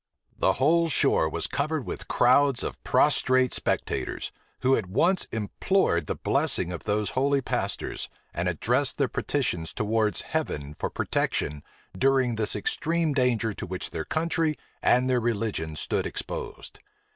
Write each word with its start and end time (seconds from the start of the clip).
The 0.39 0.53
whole 0.53 0.89
shore 0.89 1.29
was 1.29 1.45
covered 1.45 1.85
with 1.85 2.07
crowds 2.07 2.63
of 2.63 2.83
prostrate 2.83 3.53
spectators, 3.53 4.31
who 4.63 4.75
at 4.75 4.87
once 4.87 5.25
implored 5.31 6.07
the 6.07 6.15
blessing 6.15 6.71
of 6.71 6.85
those 6.85 7.11
holy 7.11 7.39
pastors, 7.39 8.09
and 8.33 8.49
addressed 8.49 8.97
their 8.97 9.07
petitions 9.07 9.71
towards 9.71 10.21
heaven 10.21 10.73
for 10.73 10.89
protection 10.89 11.61
during 11.95 12.33
this 12.33 12.55
extreme 12.55 13.13
danger 13.13 13.53
to 13.53 13.67
which 13.67 13.91
their 13.91 14.05
country 14.05 14.57
and 14.81 15.07
their 15.07 15.19
religion 15.21 15.75
stood 15.75 16.07
exposed. 16.07 16.79